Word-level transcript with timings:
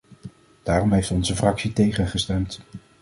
Daarom 0.63 0.91
heeft 0.91 1.11
onze 1.11 1.35
fractie 1.35 1.73
tegengestemd. 1.73 2.59